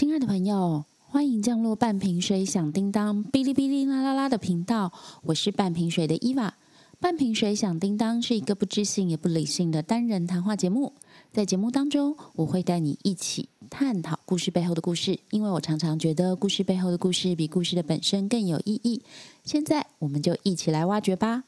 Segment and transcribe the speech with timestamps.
[0.00, 4.90] 亲爱的朋友，欢迎降落半瓶水响叮当哔哩哔哩啦啦啦的频道。
[5.24, 6.54] 我是半瓶水的伊娃。
[6.98, 10.94] 半瓶水响叮当是一个不知性也不理性的单人谈话节目。
[11.30, 19.02] 在节目当中，我会带你一起探讨故事背后的故事，因为我常常觉得故事背后的故事比故事的本身更有意义。
[19.44, 21.44] 现在，我们就一起来挖掘吧！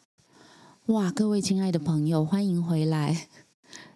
[0.89, 3.29] 哇，各位亲爱的朋友，欢迎回来。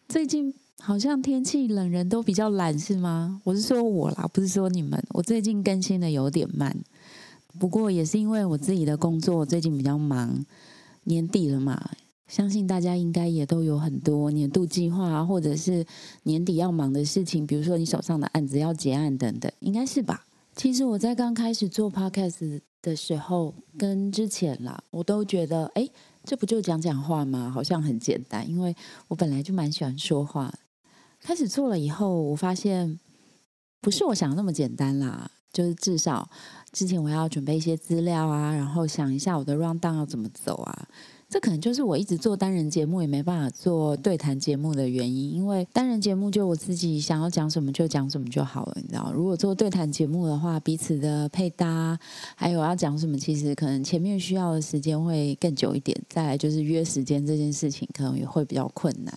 [0.08, 0.54] 最近。
[0.80, 3.40] 好像天气冷，人都比较懒，是吗？
[3.44, 5.02] 我是说我啦，不是说你们。
[5.10, 6.76] 我最近更新的有点慢，
[7.58, 10.44] 不过也是因为我自己的工作最近比较忙，
[11.04, 11.90] 年底了嘛，
[12.28, 15.84] 相信大家应该也都有很多年度计划，或者是
[16.22, 20.24] 年底要忙的事情，比如说你手上的案子要结案等等，应该是吧？
[20.54, 25.88] 其实我在刚开始做 podcast 的时候，跟之前啦，我都觉得，哎，
[26.22, 27.50] 这不就讲讲话吗？
[27.50, 28.76] 好像很简单，因为
[29.08, 30.54] 我本来就蛮喜欢说话。
[31.26, 33.00] 开始做了以后，我发现
[33.80, 35.28] 不是我想的那么简单啦。
[35.52, 36.28] 就是至少
[36.70, 40.88] 之前我要准备一些资料啊，然后想一下我的 round down 要怎么走啊。
[41.28, 45.32] 这可能就是我一直做单人节目也没办法做对谈节目的原因。
[45.32, 49.10] 因为单人节目就我自己想要讲什么就讲什么就好了，你知道。
[49.12, 51.98] 如果做对谈节目的话，彼此的配搭
[52.36, 56.00] 还有要讲什么，其实可能前面需要的时间会更久一点。
[56.08, 59.12] 再来就是约时间这件事情，可能也会比较困难。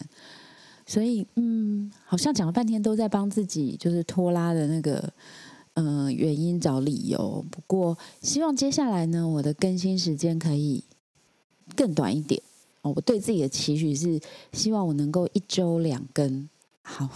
[0.89, 5.13] 所以，嗯，好像讲了半天都在帮自己就是拖拉的那个，
[5.75, 7.45] 嗯，原因找理由。
[7.51, 10.83] 不过，希望接下来呢，我的更新时间可以
[11.75, 12.41] 更短一点
[12.81, 12.91] 哦。
[12.95, 14.19] 我对自己的期许是，
[14.51, 16.49] 希望我能够一周两更。
[16.81, 17.07] 好，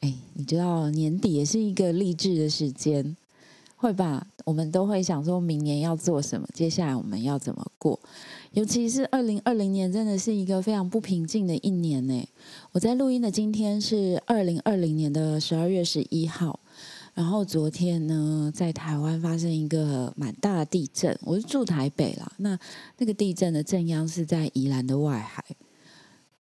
[0.00, 3.16] 哎，你知道年底也是一个励志的时间，
[3.76, 4.26] 会吧？
[4.44, 8.00] 我们都会想说明年要做什么，接下来我们要怎么过。
[8.54, 12.24] 尤其是二零二零年，真的是一个非常不平静的一年呢。
[12.70, 16.60] 我在录音的今天是二零二零年的十二月十一号，
[17.14, 21.18] 然后昨天呢，在台湾发生一个蛮大的地震。
[21.24, 22.56] 我是住台北啦，那
[22.98, 25.44] 那个地震的震央是在宜兰的外海。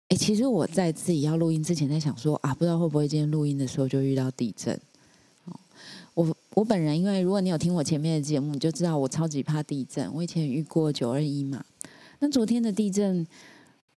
[0.09, 4.79] 哎，其实我在自己要录音之前，在想说啊，不知道会不会今天录音的时候就遇到地震。
[6.13, 10.13] 我我本人，因为如果你有听我前面的节目，你就知道我超级怕地震。
[10.13, 11.65] 我以前遇过九二一嘛。
[12.23, 13.27] 那昨天的地震，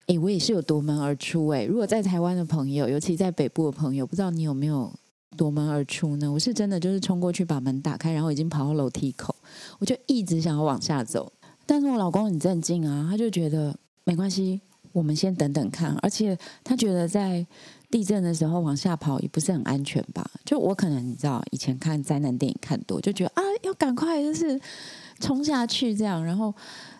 [0.07, 1.63] 哎，我也是有夺门而出哎。
[1.63, 4.91] 如果在台湾的朋友，尤其在北部的朋友，不知道你有没有
[5.37, 6.31] 夺门而出呢？
[6.31, 9.35] 我是真的就是冲过去把门打开，然后已经跑到楼梯口，
[9.77, 11.31] 我就一直想要往下走。
[11.67, 14.59] 但是我老公很镇静啊，他就觉得没关系，
[14.91, 15.95] 我们先等等看。
[16.01, 17.45] 而且他觉得在
[17.91, 20.27] 地震的时候往下跑也不是很安全吧？
[20.43, 24.59] 就我可能你知道，以前看灾难电影看多，就觉得啊，要赶快就是
[25.19, 26.51] 冲下去这样，然后。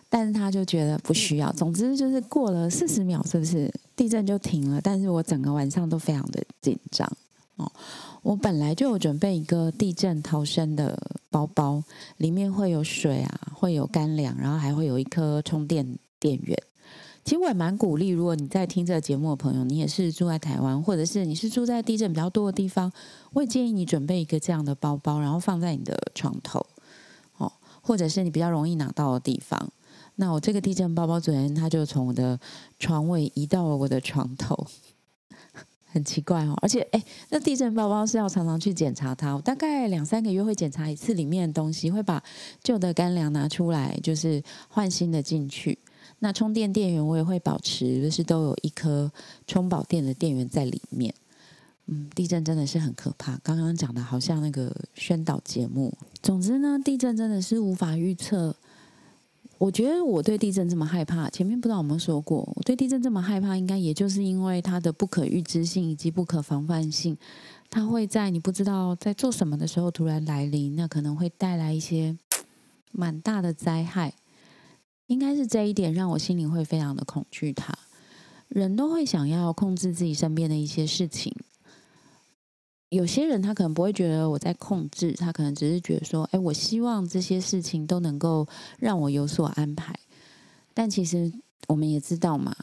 [0.08, 1.52] 但是他就觉得不需要。
[1.52, 4.80] 总之就是过了四十秒，是不是地震就停了？
[4.80, 7.10] 但是我整个晚上都非常的紧张
[7.56, 7.70] 哦。
[8.22, 10.98] 我本来就有准备一个地震逃生的
[11.30, 11.82] 包包，
[12.16, 16.56] 里面会有水啊，会有干粮，然后还会有一颗充电电源。
[17.24, 22.92] 其实我也蛮鼓励，如果你在听这个节目的朋友，你也是住在台湾，或者是你是住在地震比较多的地方，
[23.32, 26.64] 我也建议你准备一个这样的包包，然后放在你的床头
[27.38, 29.68] 哦，或者是你比较容易拿到的地方。
[30.16, 32.40] 那我这个地震包包昨天它就从我的
[32.78, 34.66] 床尾移到了我的床头，
[35.84, 36.54] 很奇怪哦。
[36.62, 42.22] 而且哎，那地震包包是要常常去检查它，我大概两三个月会检查一次里面的东西，会把
[42.62, 45.78] 旧的干粮拿出来，就是换新的进去。
[46.20, 49.12] 那充电电源我也会保持，就是都有一颗
[49.46, 51.14] 充饱电的电源在里面。
[51.88, 53.36] 嗯，地震真的是很可怕。
[53.42, 55.92] 刚刚讲的好像那个宣导节目。
[56.22, 58.56] 总之呢，地震真的是无法预测。
[59.58, 67.16] 我觉得我对地震这么害怕，前面不知道有没有说过，我对地震这么害怕，应该也就是因为它的不可预知性以及不可防范性，
[67.70, 72.16] 它会在你不知道在做什么的时候突然来临，那可能会带来一些
[72.92, 74.12] 蛮大的灾害。
[75.06, 77.52] 应该是这一点让我心里会非常的恐惧。
[77.52, 77.72] 它
[78.48, 81.34] 人都会想要控制自己身边的一些事情。
[82.96, 88.48] 有些人他可能不会觉得我在控制，他可能只是觉得说，哎，我希望这些事情都能够
[88.78, 89.94] 让我有所安排。
[90.72, 91.30] 但其实
[91.68, 92.56] 我们也知道嘛，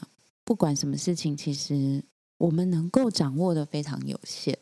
[0.44, 2.02] 不管什么事情，其实
[2.36, 4.58] 我们能够掌握的非常有限。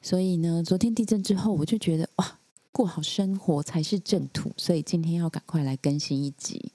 [0.00, 2.38] 所以呢，昨天地震之后，我就觉得哇，
[2.72, 4.50] 过好生活才是正途。
[4.56, 6.72] 所以今天要赶快来更新一集。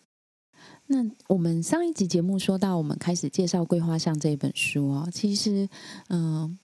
[0.86, 5.68] 那我们上一集节目说到，我们开始介绍《桂花巷》这一本书哦，其实，
[6.10, 6.60] 嗯。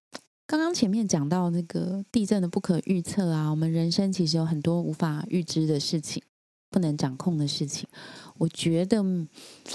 [0.48, 6.24] 刚刚前面讲到那个地震的不可预测啊，我们人生其实有很多无法预知的事情，
[6.70, 7.86] 不能掌控的事情。
[8.38, 9.04] 我觉得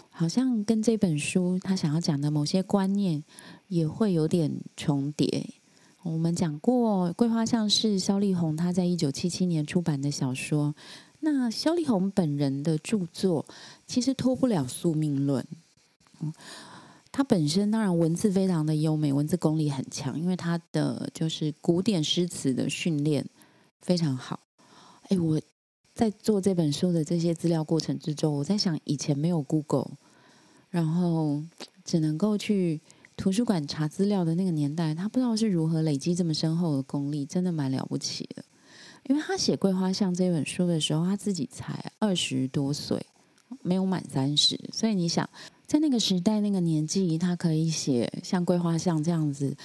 [0.08, 3.22] 好像跟这本书他想要讲的某些观念
[3.68, 5.46] 也会有点重叠
[6.04, 10.74] 我们讲过，《桂花巷》是萧丽红她在一九七七年出版的小说。
[11.20, 13.44] 那萧丽红本人的著作
[13.86, 15.46] 其实脱不了宿命论。
[17.12, 23.24] 他本身当然文字非常的优美，文字功力很强，因为他的就是古典诗词的训练
[23.82, 24.40] 非常好。
[25.08, 25.40] 哎，我
[25.94, 29.92] 在做这本书的这些资料过程之中，我在想，以前没有 Google，
[30.70, 31.42] 然后
[31.84, 32.80] 只能够去。
[33.14, 38.42] 图书馆查资料的那个年代，他不知道是如何累积这么深厚的功力，真的蛮了不起的。
[39.04, 43.04] 因为他写《桂花巷》这本书的时候，他自己才二十多岁，
[43.60, 44.58] 没有满三十。
[44.72, 45.28] 所以你想，
[45.72, 49.56] 在那个时代、那个年纪，他可以写像《桂花巷》这样子，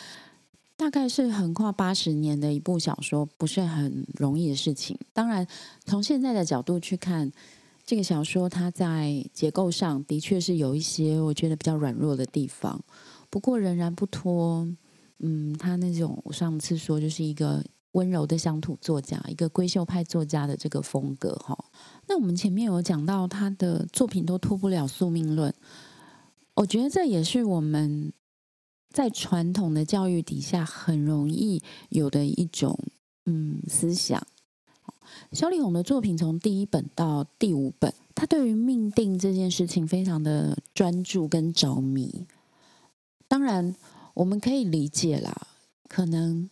[0.78, 4.98] 大概是横跨八十年的一部小说，不是很容易的事情。
[5.12, 5.46] 当然，
[5.84, 7.30] 从现在的角度去看，
[7.86, 12.82] 这个小说它在结构上的确是有一些我觉得比较软弱的地方。
[13.30, 14.66] 不过仍然不脱，
[15.20, 17.62] 嗯，他那种我上次说就是一个
[17.92, 21.66] 温柔的乡土作家，一个闺秀派作家的这个风格哈。
[22.08, 25.54] 那我们前面有讲到他的作品都脱不了宿命论，
[26.58, 28.12] 我觉得这也是我们
[28.90, 32.76] 在传统的教育底下很容易有的一种
[33.26, 34.26] 嗯思想。
[35.32, 42.26] 肖丽红的作品从第一本到第五本，他对于命定这件事情非常的专注跟着迷。
[43.28, 43.76] 当然，
[44.16, 45.48] 我们可以理解啦。
[45.88, 46.50] 可能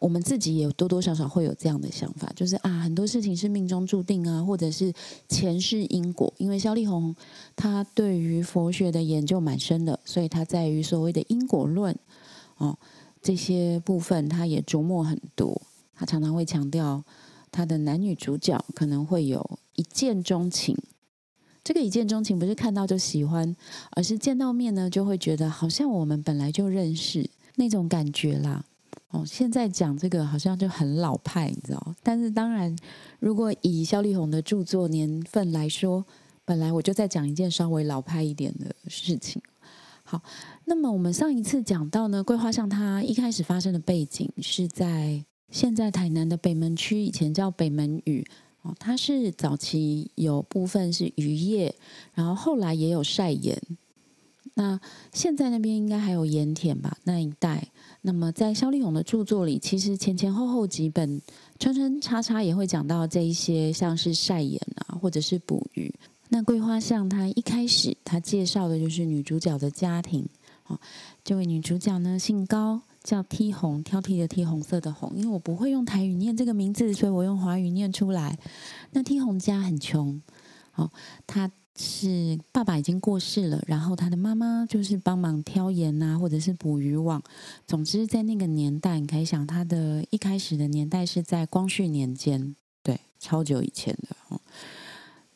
[0.00, 4.92] 我们自己也多多少少会有这样的想法，就是啊，很多事情是命中注定啊，或者是
[5.28, 6.32] 前世因果。
[6.38, 7.14] 因为萧丽红
[7.54, 11.94] 她对于佛学的研究蛮深的，所以她在于所谓的因果论
[12.56, 12.76] 哦
[13.20, 15.60] 这些部分，她也琢磨很多。
[15.94, 17.04] 她常常会强调，
[17.52, 20.74] 她的男女主角可能会有一见钟情。
[21.62, 23.54] 这个一见钟情不是看到就喜欢，
[23.90, 28.64] 而是见到面呢就会觉得好像我们本来就认识那种感觉啦。
[29.10, 31.94] 哦，现在讲这个好像就很老派，你知道？
[32.02, 32.74] 但是当然，
[33.18, 36.04] 如果以萧丽红的著作年份来说，
[36.44, 39.42] 本来我就在讲一件稍微老派一点的事情。
[40.04, 40.22] 好，
[40.64, 48.24] 那么我们上一次讲到呢，桂花巷它一开始发生的背景是在现在台南的北门区，以前叫北门屿。
[48.62, 51.74] 哦，它是早期有部分是渔业，
[52.12, 53.60] 然后后来也有晒盐。
[54.60, 54.78] 那
[55.10, 56.94] 现在那边应该还有盐田吧？
[57.04, 57.66] 那一带。
[58.02, 61.18] 那么在萧丽红的著作里，其实前前后后几本
[61.58, 65.90] 穿穿插插也会讲到这一些，像是晒盐啊，或者是捕鱼。
[66.28, 70.28] 那桂花巷它一开始它介绍的就是女主角的家庭。
[70.66, 70.78] 哦，
[71.24, 72.82] 这位女主角呢姓高。
[73.02, 78.38] 叫 T 红，挑剔的 T 红色的红，因为我不会用台语念这个名字，所以我用华语念出来。
[78.90, 80.20] 那 T 红家很穷，
[80.74, 80.90] 哦，
[81.26, 81.50] 她
[81.82, 87.22] 是爸爸已经过世了，然后他的妈妈就是帮忙挑盐啊，或者是捕鱼网。
[87.66, 94.38] 总之，在那个年代，你可以想，他的一开始的年代是在光绪年间，对，超久以前的。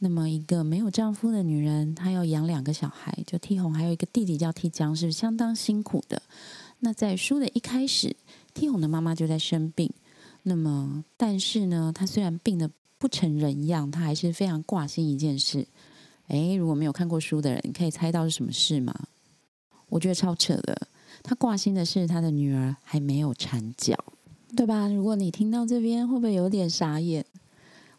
[0.00, 6.20] 那么，一个没有丈夫的女人，她要养两个小孩，就替红，还有一个弟弟叫替江，是相当辛苦的。
[6.80, 8.14] 那在书的一开始
[8.52, 9.90] 替红的妈妈就在生病。
[10.42, 15.66] 那么，但是呢，她虽然病得不成人样，她还是非常挂心一件事。
[16.28, 18.94] 诶，如果没有看过书的人，你可以猜到是什么事吗？
[19.88, 20.88] 我觉得超扯的。
[21.22, 23.96] 他挂心的是他的女儿还没有缠脚，
[24.54, 24.88] 对吧？
[24.88, 27.24] 如果你听到这边，会不会有点傻眼？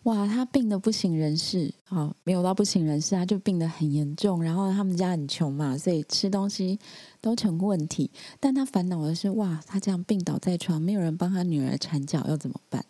[0.03, 4.43] 哇，他病得不省人事，好，没有到不省人事，他就病得很严重。
[4.43, 6.77] 然后他们家很穷嘛，所以吃东西
[7.19, 8.11] 都成问题。
[8.39, 12.85] 但他烦恼的是，哇，他这样病倒在床，没有人帮他女儿缠脚，要怎么办？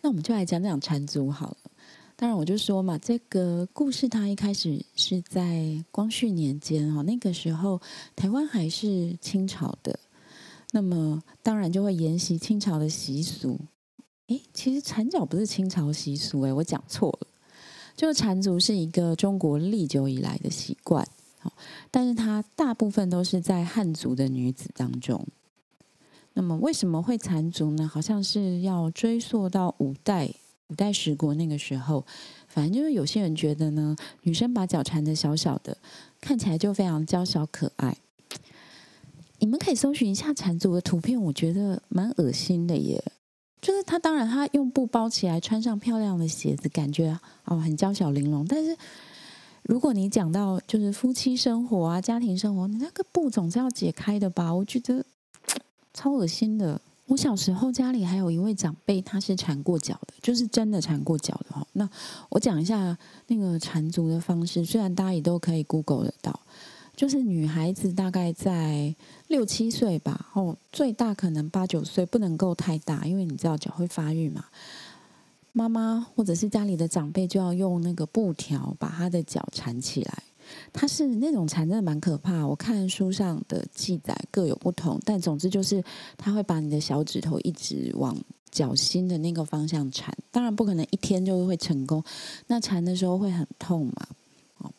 [0.00, 1.56] 那我们就来讲讲缠足好了。
[2.16, 7.80] 当然，我就说嘛，这个故事它一开始是在光绪年间哈，那个时候
[8.14, 9.98] 台湾还是清朝的，
[10.70, 13.58] 那么当然就会沿袭清朝的习俗。
[14.28, 17.26] 哎，其实缠脚不是清朝习俗，哎，我讲错了。
[17.96, 21.06] 就是缠足是一个中国历久以来的习惯，
[21.90, 25.26] 但是它大部分都是在汉族的女子当中。
[26.32, 27.86] 那么为什么会缠足呢？
[27.86, 30.34] 好像是要追溯到五代，
[30.68, 32.04] 五代十国那个时候。
[32.46, 35.76] 反正就是有些人觉得呢，女生把脚缠的小小的，
[36.20, 37.96] 看起来就非常娇小可爱。
[39.40, 43.02] 你们可以搜寻一下缠足的图片，我觉得蛮恶心的耶。
[43.60, 48.46] 就是他，当然他用布包起来，穿上漂亮的鞋子，感觉哦很娇小玲珑。
[48.46, 48.76] 但是
[49.64, 54.54] 如果你讲到就是夫妻生活啊、家庭生活，你那个布总是要解开的吧？
[54.54, 55.04] 我觉得
[55.92, 56.80] 超恶心的。
[57.06, 61.66] 我小时候家里还有一位长辈，他是缠过脚的，就是真的缠过脚的哈。
[61.74, 61.88] 那
[62.30, 62.96] 我讲一下
[63.26, 66.40] 那个缠足的方式，虽然大家也都可以 Google 得到。
[66.96, 68.94] 就是女孩子大概在
[69.26, 74.44] 六七岁吧，哦，最大可能八九岁，不能够太大，因为你知道脚会发育嘛。
[75.52, 80.22] 妈妈或者是家里的长辈就要用那个布条把她的脚缠起来。
[80.72, 85.82] 它是那种缠真的蛮可怕，我看书上的记载各有不同，但总之就是
[86.16, 88.16] 他会把你的小指头一直往
[88.50, 92.02] 脚心的那个方向缠，当然不可能一天就会成功，
[92.46, 94.06] 那缠的时候会很痛嘛，
[94.58, 94.70] 哦，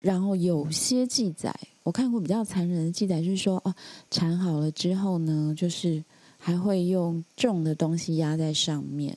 [0.00, 3.74] 然后有些记载我看过比较残忍的记载就是说，哦，
[4.10, 6.02] 缠好了之后呢，就是
[6.38, 9.16] 还会用重的东西压在上面，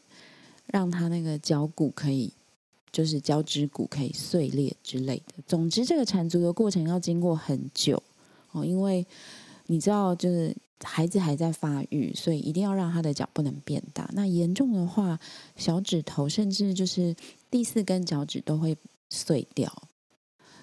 [0.66, 2.32] 让他那个脚骨可以。
[2.92, 5.34] 就是脚趾骨可以碎裂之类的。
[5.46, 8.02] 总之，这个缠足的过程要经过很久
[8.52, 9.06] 哦，因为
[9.68, 14.10] 你知道，就是孩子还在发育，所以一定要让他的脚不能变大。
[14.14, 15.20] 那严重的话，
[15.56, 17.16] 小指头甚至就是
[17.52, 18.76] 第四根脚趾都会
[19.10, 19.72] 碎掉。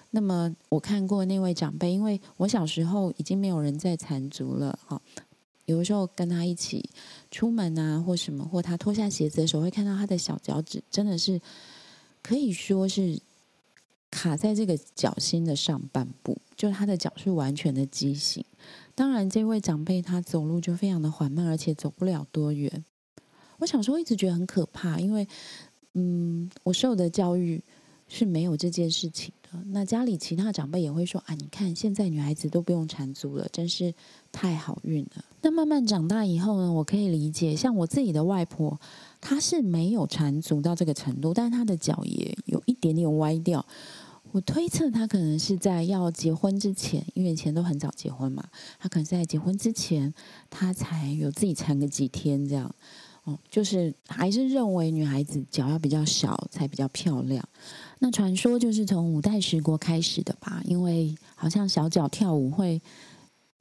[0.09, 5.01] 那么我看过那位长辈，因为我小时候已经没有人在缠足了，哈，
[5.65, 6.89] 有的时候跟他一起
[7.29, 11.39] 出门啊，或什么，或他脱下鞋子的时候，会看到他的小脚趾真的是。
[12.25, 13.19] 可以说是
[14.09, 18.43] 卡在这个脚心的上半部，就他的脚是完全的畸形。
[18.95, 22.83] 当然，这位长辈他走路就非常的缓慢，而且走不了多远。
[23.59, 25.27] 我小时候一直觉得很可怕，因为
[25.93, 27.63] 嗯，我受的教育
[28.07, 29.63] 是没有这件事情的。
[29.67, 33.93] 那家里其他长辈也会说啊，你看现在女孩子都不用缠足了，真是
[34.31, 35.23] 太好运了。
[35.43, 38.81] 那慢慢长大以后呢，我可以理解，像我自己的外婆。
[39.27, 43.65] 他是没有缠足到这个程度，但是他的脚也有一点点歪掉。
[44.31, 50.13] 我推测他可能是在要结婚之前，因为以前都很早结婚嘛，他可能是在结婚之前，
[50.51, 52.71] 他才有自己缠个几天这样。
[53.23, 57.43] 哦，就是还是认为女孩子脚要比较小才比较漂亮。
[57.97, 62.79] 那传说就是从五代十国开始的吧，因为好像小脚跳舞会。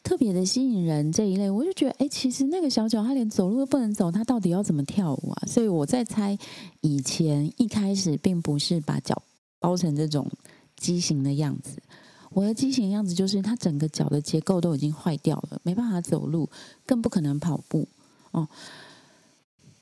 [0.05, 5.43] 特别的吸引人这一类，我就觉得，哎，其实那个小脚他连走路都不能走，他到底要怎么跳舞啊？
[5.47, 6.39] 所以我在猜，
[6.83, 9.23] 以前一开始并不是把脚
[9.59, 10.31] 包成这种
[10.77, 11.83] 畸形的样子。
[12.31, 16.51] 我的畸形样子就是他整个脚的结构都已经坏掉了，没办法走路，
[16.85, 17.89] 更不可能跑步
[18.33, 18.47] 哦。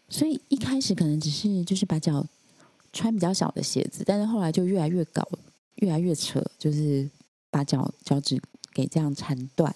[0.08, 2.24] 所以一开始可能只是就是把脚
[2.92, 5.28] 穿比较小的鞋子，但是后来就越来越搞，
[5.76, 7.10] 越来越扯，就是
[7.50, 8.40] 把脚脚趾。
[8.72, 9.74] 给这样缠断，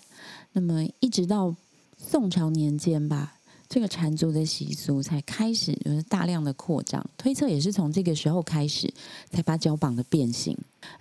[0.53, 1.55] 那么一直到
[1.99, 3.35] 宋朝年间吧，
[3.69, 7.05] 这个缠足的习俗才开始就是大量的扩张。
[7.17, 8.93] 推测也是从这个时候开始，
[9.31, 10.57] 才把脚绑的变形。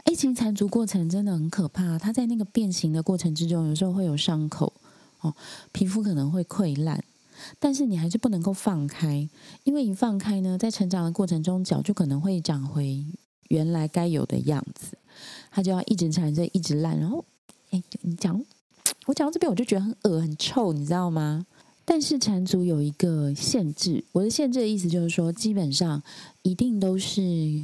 [0.06, 4.74] 哎，其实缠足过程真的很可怕，它在那个变形的过程之中，有时候会有伤口
[5.22, 5.36] 哦，
[5.72, 7.04] 皮肤可能会溃烂，
[7.60, 9.30] 但是你还是不能够放开，
[9.64, 13.06] 因为一放开呢，在成长的过程中，脚就可能会长回
[13.50, 14.98] 原来该有的样子，
[15.52, 17.24] 它就要一直缠着，一直烂，然后。
[18.02, 18.44] 你讲，
[19.06, 21.46] 我讲到这边我就觉得很恶很臭，你知道吗？
[21.88, 26.02] 但是缠足有一个限制，我的限制的意思就是说，基本上
[26.42, 27.22] 一定都是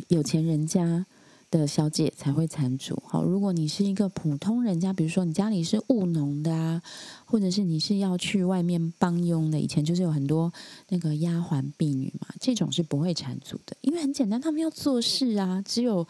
[0.10, 1.08] 有钱人家
[1.50, 3.02] 的小姐才会缠足。
[3.08, 6.80] 好，如果你是一个普通人家，比如说你家里是务农的啊，
[7.26, 10.54] 或者是你是要去外面帮佣的，以前就是有很多
[10.90, 16.08] 那个丫鬟婢女嘛，这种是不会缠足的，因为很简单，他们要做事啊，只有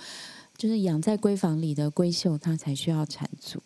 [0.57, 3.63] 就是养在闺房里的闺秀，她才需要缠足。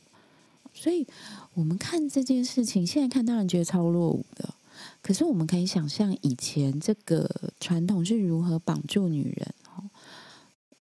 [0.86, 1.08] 所以，
[1.56, 4.54] 我们看这件事情，现在看当然觉得超落伍的。
[5.02, 7.28] 可是，我们可以想象以前这个
[7.60, 9.90] 传统是如何绑住女人哦。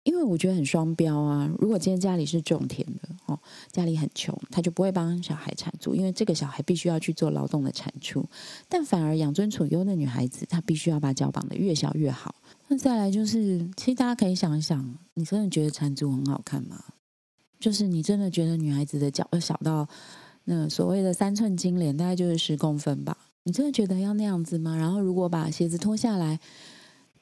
[0.02, 1.50] 因为我觉得很双标啊。
[1.58, 3.40] 如果今天家里是种田的哦，
[3.72, 8.22] 家里很穷，他就不会帮小孩产出，因为这个小孩必须要去做劳动的产出。
[8.68, 12.34] 但反而养尊处优的女孩子，她必须要把脚绑得越小越好。
[12.68, 16.84] 那再来就是，其实大家可以想一想，你真的觉得缠足很好看吗？
[17.64, 19.88] 就是你真的觉得女孩子的脚要小到
[20.44, 23.16] 那所谓的三寸金莲，大概就是十公分吧？
[23.44, 24.76] 你真的觉得要那样子吗？
[24.76, 26.38] 然后如果把鞋子脱下来，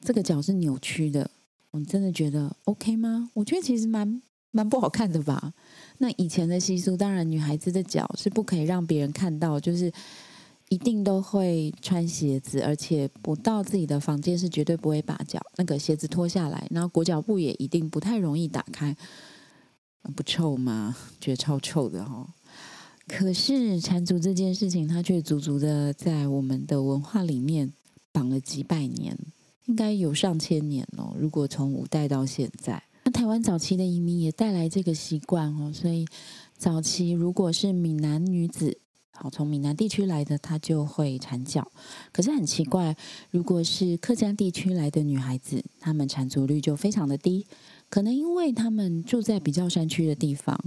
[0.01, 1.31] 这个脚是扭曲的，
[1.71, 3.29] 你真的觉得 OK 吗？
[3.33, 4.21] 我觉得其实蛮
[4.51, 5.53] 蛮不好看的吧。
[5.99, 9.89] 那以前的习俗，当然女孩子的脚是不可以让别人看到，就是
[10.67, 18.93] 一定都会穿鞋子，而且不到自己的房间是绝对不会把脚那个鞋子脱下来，然后裹脚布也一定不太容易打开。
[20.11, 20.95] 不臭吗？
[21.19, 22.27] 觉得超臭的哈。
[23.07, 27.71] 可是缠足这件事情，它却足足的在我们的文化里面
[28.11, 29.17] 绑了几百年，
[29.65, 31.13] 应该有上千年哦。
[31.19, 35.71] 如果从五代到现在，那台湾早期的移民也带来这个习惯哦。
[35.73, 36.05] 所以
[36.57, 38.77] 早期如果是闽南女子，
[39.11, 41.69] 好从闽南地区来的，她就会缠脚。
[42.13, 42.95] 可是很奇怪，
[43.31, 47.45] 如果是客家地区来的女孩子，她们缠足率就非常的低。
[47.93, 50.59] 可能因为他们住在比较山区的地方，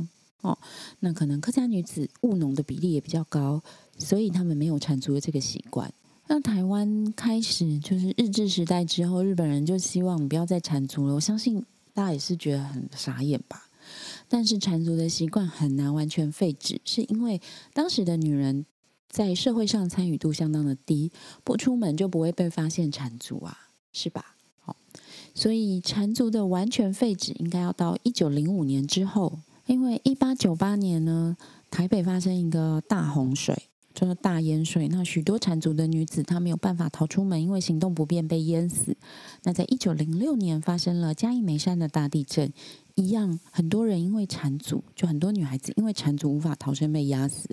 [0.43, 0.57] 哦，
[1.01, 3.61] 那可能客家女子务农的比例也比较高，
[3.99, 5.93] 所以他们没有缠足的这个习惯。
[6.29, 11.15] 那台湾开始就是日治时代之后，日本人就希望不要再缠足了。
[11.17, 13.69] 我相信大家也是觉得很傻眼吧。
[14.29, 17.41] 但是缠足的习惯很难完全废止，是因为
[17.75, 18.65] 当时的女人
[19.09, 21.11] 在社会上参与度相当的低，
[21.43, 23.59] 不出门就不会被发现缠足啊，
[23.93, 24.36] 是吧？
[25.37, 31.37] 所以缠足的完全废止应该要到一九零五年之后，因为一八九八年呢，
[31.71, 33.55] 台北发生一个大洪水。
[33.99, 38.95] 就是大淹水，那许多缠足的女子她没有办法逃出门，因为行动不便被淹死。
[39.45, 42.53] 那在一九零六年发生了嘉义梅山的大地震，
[42.95, 47.49] 一样很多人因为缠足，就很多女孩子因为缠足无法逃生被压死。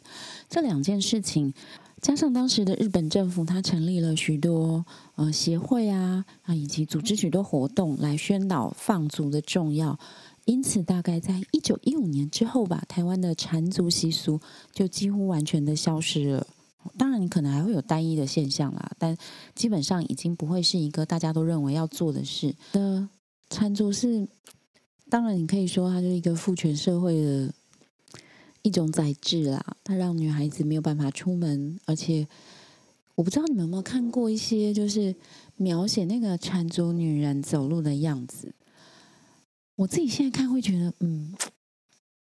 [0.50, 1.54] 这两件事情，
[2.04, 9.98] 加上当时的日本政府，他成立了许多呃协会啊啊，以及组织许多活动来宣导放足的重要。
[10.44, 14.42] 因此，大概在一九一五年之后吧，台湾的缠足习俗
[14.74, 16.46] 就几乎完全的消失了。
[16.98, 19.18] 当然，你可能还会有单一的现象啦，但
[19.56, 22.54] 基本上已经不会是一个大家都认为要做的事。
[22.74, 23.08] 的
[23.50, 24.28] 缠足是，
[25.10, 27.54] 当然你可以说它就是一个父权社会的
[28.64, 32.28] 一种载制啦，它让女孩子没有办法出门，而且
[33.14, 35.16] 我不知道你们有没有看过一些就是
[35.58, 38.52] 描写那个缠足女人走路的样子。
[39.76, 41.34] 我自己现在看会觉得，嗯，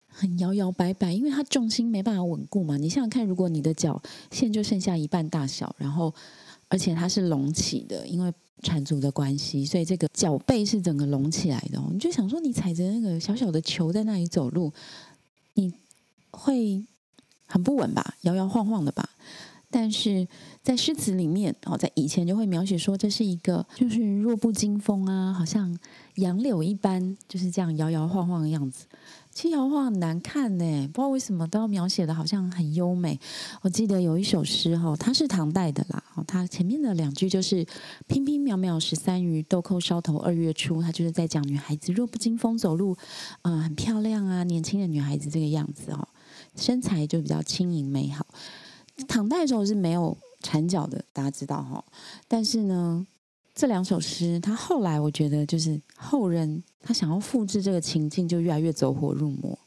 [0.08, 2.78] 很摇摇摆摆，因为它重心没办法稳固嘛。
[2.78, 4.02] 你想想看，如果你的脚
[4.32, 6.14] 现在就剩下一半大小，然后
[6.68, 11.82] 而且它是隆起的，因为缠足的关系，所以这个脚背是整个隆起来的。
[11.92, 14.72] 你就想说，你踩着那个小小的球在那里走路，
[15.54, 15.74] 你
[16.38, 16.86] 会
[17.48, 19.10] 很不稳吧，摇摇晃晃的吧？
[19.70, 20.26] 但是
[20.64, 25.78] 在诗词里面，哦，在以前就会描写说，这是一个就是弱不禁风啊，好像
[26.16, 28.86] 杨柳一般，就是这样摇摇晃晃的样子。
[29.34, 33.20] 其实摇晃很难看呢，不知道为什么都要描写的好像很优美。
[33.62, 37.64] 我记得有一首诗哈，它是唐代的啦，它前面的两句就是
[38.08, 42.96] “翩翩渺渺十三余，豆蔻梢头二月初”，它就是在讲女孩子弱不禁风走路，
[43.42, 46.08] 嗯，很漂亮啊，年轻的女孩子这个样子哦，
[46.58, 48.26] 身材就比较轻盈美好。
[49.08, 51.84] 唐代的时候是没有缠脚的，大家知道哈。
[52.28, 53.06] 但是呢，
[53.54, 59.58] 这两首诗，他后来我觉得就是后人他想要复制这个情境，就越来越走火入魔。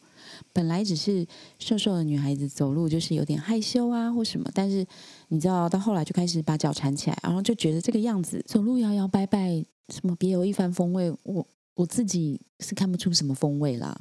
[0.53, 1.24] 本来只是
[1.59, 4.85] 瘦瘦的女孩子走路就是有点害羞啊或什么，但是
[5.29, 11.14] 你知道到后来就开始把脚缠起来，然后就觉得这个样子走路摇摇摆摆，什么别有一番风味。
[11.22, 13.96] 我我自己是看不出什么风味啦。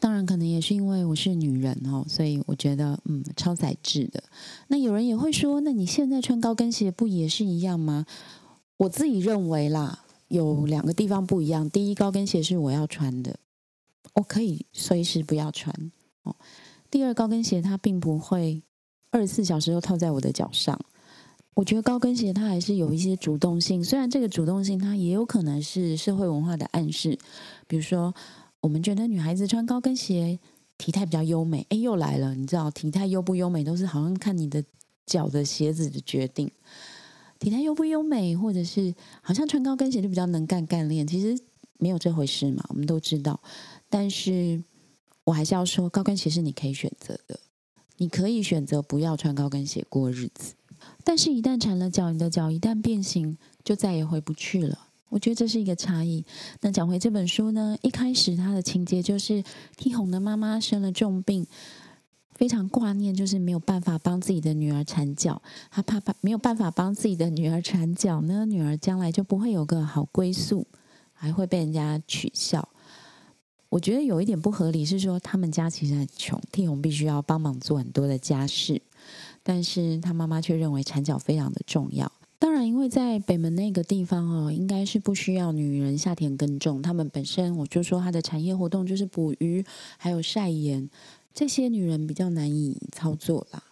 [0.00, 4.22] 当然，可能也是因为我是女人哦，所以我觉得嗯，超载质的。
[4.68, 8.06] 那有人也会说，那你现在穿高跟鞋不也是一样吗？
[8.78, 11.68] 我自己认为啦，有两个地方不一样。
[11.68, 13.38] 第一，高跟鞋是我要穿的，
[14.14, 16.34] 我可以随时不要穿哦。
[16.90, 18.62] 第二，高跟鞋它并不会
[19.10, 20.80] 二十四小时都套在我的脚上。
[21.52, 27.18] 我觉得高跟鞋它还是有一些主动性，虽然这个主动性它也有可能是社会文化的暗示，
[27.66, 28.14] 比如说。
[28.60, 30.38] 我们觉得女孩子穿高跟鞋
[30.76, 32.34] 体态比较优美，哎，又来了。
[32.34, 34.62] 你知道体态优不优美，都是好像看你的
[35.06, 36.50] 脚的鞋子的决定。
[37.38, 41.42] 体态优不优美，或者是好像穿高跟鞋就比较能干干练，其实
[41.78, 42.64] 没有这回事嘛。
[42.68, 43.40] 我们都知道，
[43.88, 44.62] 但是
[45.24, 47.40] 我还是要说，高跟鞋是你可以选择的，
[47.96, 50.54] 你可以选择不要穿高跟鞋过日子。
[51.02, 54.89] 但是，一旦缠了脚，你的脚一旦变形，就再也回不去了。
[55.10, 56.24] 我觉得这是一个差异。
[56.62, 59.44] 那讲回这本书呢，一开始它的情节就是
[59.76, 61.46] 替红的妈妈生了重病，
[62.34, 65.42] 非常挂念，就是没有办法帮自己的女儿缠脚。
[65.70, 70.66] 她怕怕没有办法帮自己的女儿缠脚呢，女儿将来就不会有个好归宿，
[71.12, 72.66] 还会被人家取笑。
[73.68, 78.82] 我觉得有一点不合理，是说他们家其实很穷，替红必须要帮忙做很多的家事，
[79.42, 82.10] 但是他妈妈却认为缠脚非常的重要。
[82.40, 86.80] 当然，因为在北门那个地方哦，应该是不需要女人下田耕种。
[86.80, 89.62] 他们本身，我就说他的产业活动就是捕鱼，
[89.98, 90.88] 还有晒盐，
[91.34, 93.62] 这些女人比较难以操作啦。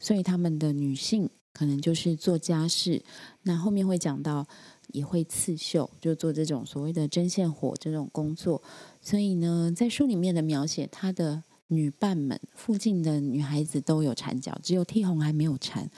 [0.00, 3.00] 所以他们的女性可能就是做家事。
[3.42, 4.44] 那后面会讲到，
[4.88, 8.60] 也会刺绣，就做这种所谓的针线活这种工作。
[9.00, 15.88] 所以呢，在书里面的描写，他的女伴们，附近的女孩子都有缠脚，只有替红还没有缠。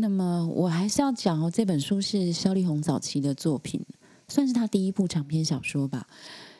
[0.00, 3.84] 那么我还是要讲哦，这本书是萧丽红早期的作品，
[4.28, 6.06] 算是她第一部长篇小说吧。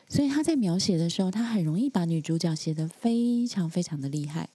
[0.09, 4.49] 所以她在描写的时候，她很容易把女主角写得非常非常的厉害。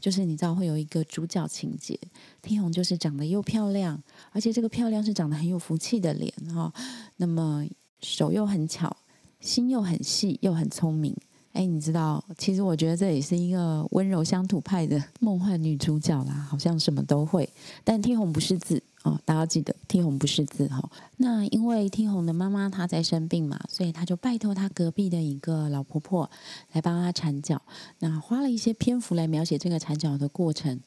[0.00, 1.96] 就是你知道会有一个主角情节，
[2.42, 6.72] 天红就是长得又漂亮，而且这个漂亮是长得很有福气的脸哈。
[7.16, 7.64] 那么
[8.00, 8.96] 手又很巧，
[9.38, 11.14] 心又很细，又很聪明，
[11.52, 17.48] 哎，你知道，其实我觉得这也是一个温柔乡土派的梦幻女主角啦，好像什么都会。
[17.82, 20.88] 但天红不识字哦，大家记得天红不识字哈。
[21.16, 26.30] 那因为天红的妈妈她在生病嘛，所以她就拜托她隔壁的一个老婆婆
[26.72, 27.60] 来帮她缠脚。
[27.98, 30.80] 那花了一些篇幅来描写这个缠脚的过程。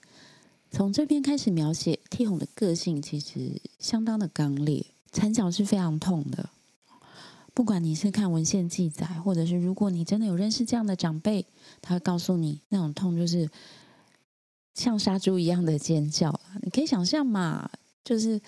[0.72, 6.50] 从这边开始描写天红的个性，其实相当的刚烈，缠脚是非常痛的。
[7.54, 11.46] 不管你是看文献记载，或者是如果你真的有认识这样的长辈，
[11.82, 13.48] 他会告诉你，那种痛就是
[14.74, 16.40] 像杀猪一样的尖叫。
[16.62, 17.70] 你可以想象嘛，
[18.04, 18.42] 就是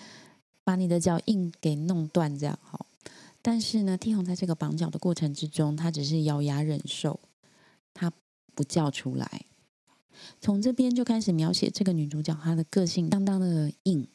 [0.64, 2.84] 把你的脚印给弄断这样哈。
[3.40, 7.20] 但是呢，天红在这个绑脚的过程之中，他只是咬牙忍受，
[7.94, 8.12] 他
[8.56, 9.42] 不叫出来。
[10.40, 14.08] 从这边就开始描写这个女主角，她的个性相当的硬，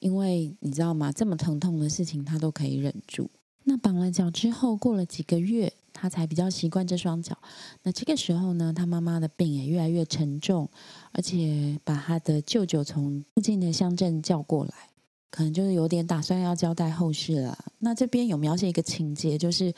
[0.00, 1.12] 因为你知道吗？
[1.12, 3.30] 这么疼痛的事情，她都可以忍住。
[3.68, 7.36] 那绑了脚之后，过了几个月，他才比较习惯这双脚。
[7.82, 10.66] 那这个时候呢，他妈妈的病也越来越沉重，
[11.12, 14.72] 而且把他的舅舅从附近的乡镇叫过来，
[15.30, 17.58] 可能就是有点打算要交代后事了。
[17.80, 19.74] 那这边有描写一个情节，就是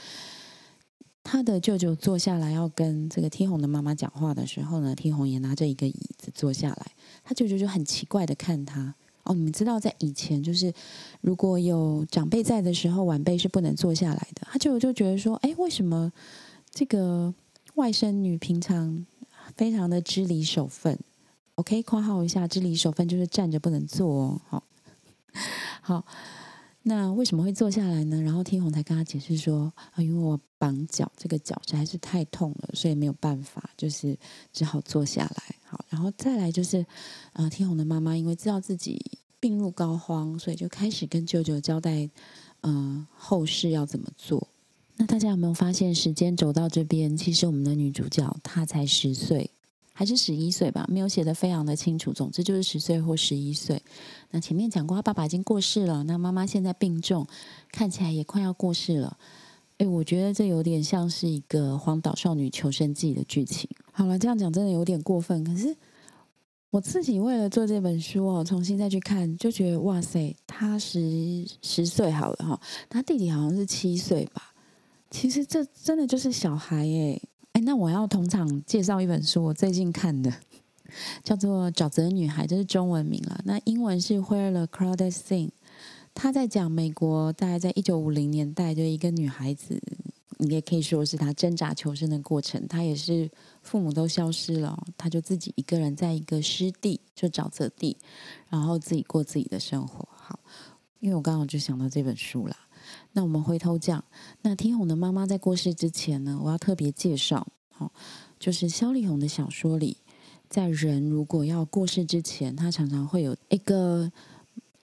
[1.25, 6.93] 他的舅舅坐下来要跟这个天红的妈妈讲话的时候呢，天红也拿着一个椅子坐下来，
[7.25, 8.95] 他舅舅就很奇怪的看他。
[9.25, 10.73] 哦，你们知道，在以前，就是
[11.21, 14.47] 如果有长辈在的时候，晚辈是不能坐下来的。
[14.51, 16.13] 他就就觉得说，哎，为什么
[16.71, 17.33] 这个
[17.75, 19.07] 外甥女平常
[19.57, 20.99] 非常的知礼守分
[21.57, 24.41] ？OK，括号一下，知礼守分就是站着不能坐哦。
[24.49, 24.65] 好，
[25.83, 26.05] 好，
[26.83, 28.21] 那为什么会坐下来呢？
[28.23, 34.19] 然后天红才跟他解释说，啊，因为我绑脚，这个脚实在是太痛了，所以没有办法，就是
[34.53, 35.55] 只好坐下来。
[35.65, 36.85] 好，然后再来就是，
[37.35, 38.99] 呃，天红的妈妈因为知道自己
[39.39, 42.09] 病入膏肓，所以就开始跟舅舅交代，
[42.63, 44.49] 嗯，后事要怎么做。
[44.97, 49.51] 那大家有没有发现，时间走到这边，其实我们的女主角她才十岁，
[50.01, 50.87] 还是十一岁吧？
[50.89, 52.11] 没有写的非常的清楚。
[52.11, 53.83] 总之就是十岁或十一岁。
[54.31, 57.27] 那前面讲过，他爸爸已经过世了，那妈妈现在病重，
[57.71, 59.19] 看起来也快要过世了。
[59.77, 63.69] 哎，我觉得这有点像是一个荒岛少女求生记的剧情。
[63.93, 65.45] 好了，这样讲真的有点过分。
[65.45, 65.77] 可是
[66.71, 72.59] 我自己为了做这本书哦，重新再去看，就觉得哇塞，他十十岁好了哈，
[72.89, 74.55] 他弟弟好像是七岁吧。
[75.11, 77.21] 其实这真的就是小孩哎
[77.61, 80.33] 那我要同场介绍一本书，我最近看的，
[81.23, 83.41] 叫做《沼泽女孩》，这是中文名了。
[83.45, 85.49] 那英文是《Where the crowd is sing》。
[86.15, 89.81] 他在讲美国，大概在一九五零年代，就一个女孩子，
[90.39, 92.67] 你也可以说是她挣扎求生的过程。
[92.67, 93.31] 她也是
[93.63, 97.97] 父母都消失了，她就自己一个人在一个湿地，就沼泽地，
[98.49, 100.09] 然后自己过自己的生活。
[100.13, 100.41] 好，
[100.99, 102.57] 因为我刚好就想到这本书啦。
[103.13, 104.05] 那我们回头讲，
[104.43, 107.93] 那天红的妈妈在过世之前呢，我要特别介绍，好，
[108.39, 109.97] 就是萧丽红的小说里，
[110.49, 114.11] 在人如果要过世之前，他常常会有一个。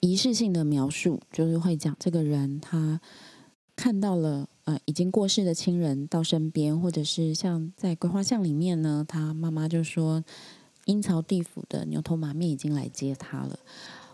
[0.00, 3.00] 仪式性的描述就是会讲这个人他
[3.74, 10.22] 看到了呃已经过世的亲人到身边，或者是像在桂花巷里面呢，他妈妈就说
[10.84, 13.58] 阴曹地府的牛头马面已经来接他了。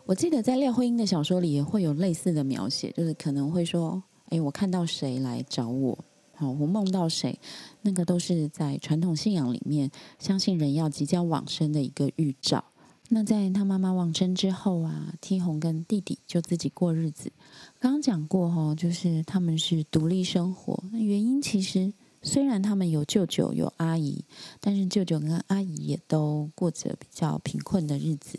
[0.07, 5.99] 我记得在廖慧英的小说里也会有类似的描写，就是可能会说，哎，我看到谁来找我，
[6.35, 7.39] 好，我梦到谁，
[7.81, 12.63] 那个都是在传统信仰里面相信人要即将往生的一个预兆。
[13.09, 17.33] 那在他妈妈往生之后啊，T 红跟弟弟就自己过日子。
[17.81, 20.85] 刚刚讲过哈，就是他们是独立生活。
[20.93, 21.91] 那原因其实
[22.21, 24.23] 虽然他们有舅舅有阿姨，
[24.61, 28.39] 但是舅舅跟阿姨也都过着比较贫困的日子。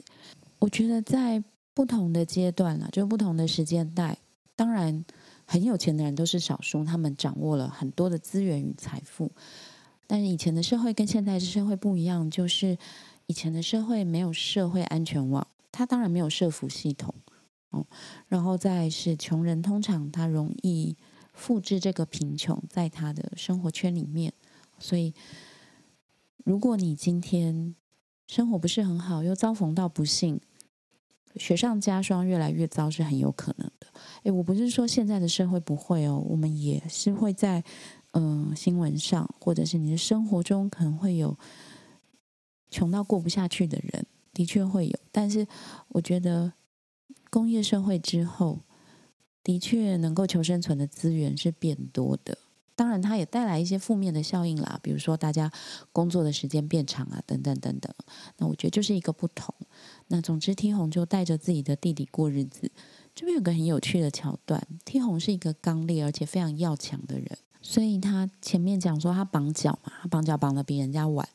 [0.60, 1.44] 我觉得在
[1.76, 4.18] 不同的阶段了，就不同的时间带，
[4.56, 5.06] 当然
[5.46, 9.32] 很有钱的人都是少数，他们掌握了很多的资源与财富。
[10.08, 12.76] 但是以前的社会跟现在的社会不一样，就是。
[13.28, 17.12] 以前的社会没有社会安全网，他当然没有社服系统，
[17.72, 17.84] 哦，
[18.28, 20.96] 然后再是穷人，通常他容易
[21.34, 24.32] 复制这个贫穷在他的生活圈里面，
[24.78, 25.12] 所以
[26.44, 27.74] 如果你今天
[28.28, 30.40] 生活不是很好，又遭逢到不幸，
[31.38, 33.88] 雪上加霜，越来越糟是很有可能的。
[34.24, 37.64] 诶，我不是说现在的社会不会哦，我们也是会在
[38.14, 41.38] 嗯新闻上，或者是你的生活中可能会有。
[42.72, 45.48] 穷到过不下去的人的确会有，但是
[45.90, 46.52] 我觉得
[47.30, 48.60] 工业社会之后，
[49.42, 52.38] 的确能够求生存的资源是变多的。
[52.76, 55.50] 当然，它也带来一些负面的效应啦，比如说大家
[55.94, 57.94] 工作的时间变长啊，等等等等。
[58.38, 59.56] 那我觉得就是一个不同。
[60.08, 62.72] 那总之，天红就带着自己的弟弟过日子。
[63.16, 67.38] 这边有个很有趣的桥段，天红是一个刚烈而且非常要强的人。
[67.62, 71.28] 所以他前面讲说他绑脚嘛，他绑脚绑的比人家晚。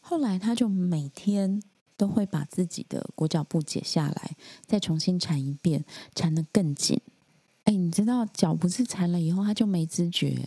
[0.00, 1.62] 后来他就每天
[1.96, 7.00] 都会把自己的裹脚布解下来，再重新缠一遍，缠得更紧。
[7.64, 10.46] 哎，你知道脚不是缠了以后他就没知觉，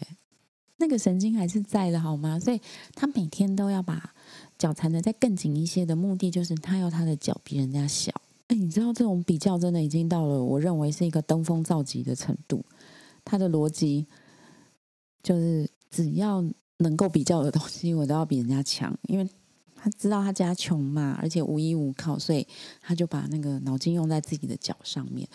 [0.77, 2.39] 那个神经还是在的好吗？
[2.39, 2.59] 所以
[2.93, 4.13] 他每天都要把
[4.57, 8.11] 脚缠的再更紧一些的目的，就是他要他的脚比人家小。
[8.47, 12.63] 哎，你知道这种比较真的已经到了我认为是一个登峰造极的程度，
[13.23, 14.05] 他的逻辑。
[15.23, 16.43] 就是只要
[16.79, 19.25] 能够比较的东西，我都要比人家强，因为
[19.73, 22.45] 他知道他家穷嘛，而且无依无靠，所以
[22.81, 25.25] 他就把那个脑筋用在自己的脚上面。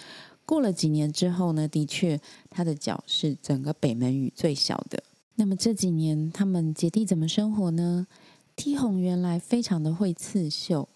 [0.45, 2.21] 过了几年之后呢，的确
[2.51, 5.03] 他的脚是整个北门语最小的。
[5.39, 8.07] 那么这几年他们姐弟怎么生活呢
[8.57, 10.89] ？T 红原来非常的会刺绣，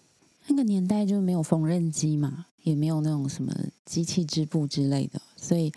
[0.47, 5.71] 那个年代就没有缝纫机嘛，也没有那种什么机器织布之类的，所以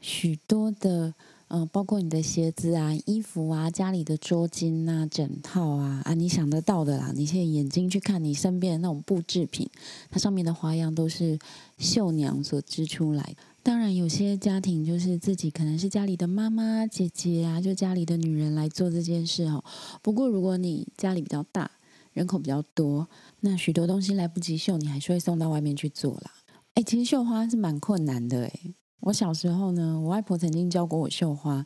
[0.00, 1.14] 许多的。
[1.48, 7.12] 嗯，包括你的鞋子啊、衣服啊、家里的桌巾啊、枕套啊啊，你想得到的啦。
[7.14, 9.68] 你现在眼睛去看你身边的那种布制品，
[10.10, 11.38] 它上面的花样都是
[11.78, 13.36] 绣娘所织出来。
[13.64, 19.64] 当然，有些家庭就是自己可能是家里的妈妈、姐姐啊，就家里的女人来做这件事哦。
[20.02, 21.70] 不过，如果你家里比较大，
[22.12, 23.08] 人口比较多，
[23.40, 26.30] 那许多东西来不及绣，你还是会送到外面去做啦。
[26.74, 28.52] 哎，其实绣花是蛮困难的哎。
[29.00, 31.64] 我小时候呢，我外婆曾经教过我绣花，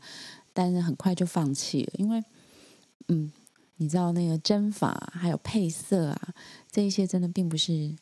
[0.53, 2.23] 但是很快就放弃了，因为，
[3.09, 3.33] 嗯，
[3.79, 6.35] 你知道那个针法还有配色啊，
[6.71, 7.97] 这一些真的并不是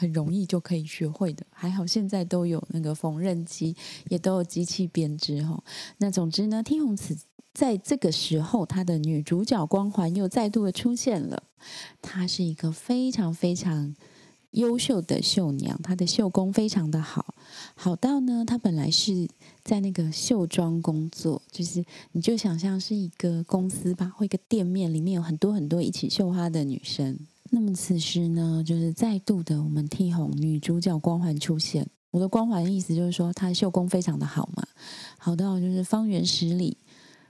[0.00, 1.44] 很容易就可以学会的。
[1.50, 3.76] 还好现在都有那个缝纫机，
[4.08, 5.62] 也都有机器编织哈。
[5.98, 7.14] 那总之呢，天虹子
[7.52, 11.42] 在这个时候，她的女主角光环又再度的出现了。
[12.00, 13.94] 她是一个非常非常。
[14.54, 17.36] 优秀的绣娘，她的绣工非常的好，
[17.76, 19.28] 好到呢，她本来是
[19.62, 27.16] 在那个绣庄工作，就是你就想象是一个公司吧，或一个店面里面有很多很多一起绣花的女生。
[27.50, 31.86] 那么此时呢，就是再度的我们替红女主角光环出现。
[32.10, 34.66] 我的光环意思就是说，她绣工非常的好嘛，
[35.18, 36.76] 好到就是方圆十里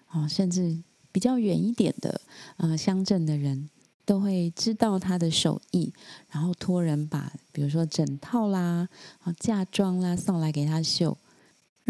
[0.06, 0.78] 啊，甚至
[1.10, 2.20] 比较远一点的
[2.56, 3.68] 呃乡镇的人。
[4.06, 5.92] 都会知道她的手艺，
[6.30, 8.88] 然后托人把，比如说整套啦、
[9.22, 11.16] 啊嫁妆啦送来给她绣，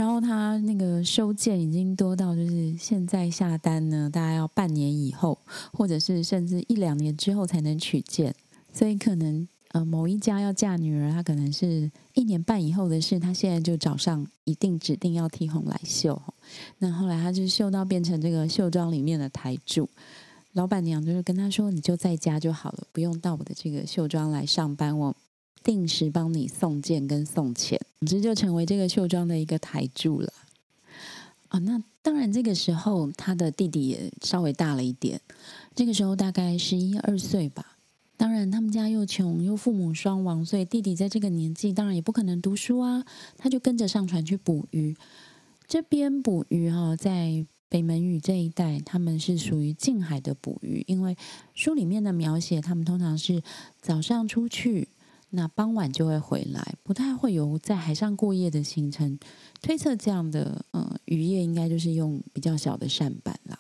[0.00, 5.38] 然后他那个收件已经多到，就是现在下单呢，大概要半年以后，
[5.74, 8.34] 或者是甚至一两年之后才能取件，
[8.72, 16.18] 所以可能呃某一家要嫁女儿，他可能是一年半以后的事，他现在就早上一定指定要替红来绣，
[16.78, 19.86] 那后来他就绣到变成这个绣庄里面的台柱。
[20.54, 25.14] 老板娘就是跟他说：“你就在家就好了，不用到我的这个绣庄来上班，我
[25.62, 30.33] 定时帮你送件跟送钱，总之就成为这个绣庄的一个台柱了。”
[31.49, 35.20] 啊，那当然，这个时候他的弟弟也稍微大了一点，
[35.75, 37.77] 这个时候大概十一二岁吧。
[38.16, 43.05] 当然，他们家又穷又父母双亡，所以弟弟在这个年纪当然也不可能读书啊，
[43.37, 44.96] 他就跟着上船去捕鱼。
[45.66, 47.46] 这边捕鱼哈，在。
[47.73, 51.16] 北门屿这一带，他们是属于近海的捕鱼，因为
[51.55, 53.40] 书里面的描写，他们通常是
[53.81, 54.88] 早上出去，
[55.31, 59.19] 那傍晚就会回来，不太会有在海上过夜的行程。
[59.62, 63.59] 推测这样的呃渔业，应该就是用比较小的扇板啦。